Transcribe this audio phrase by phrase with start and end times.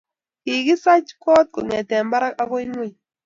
[0.43, 2.95] Kikisach koot kongete barak agoi ngweny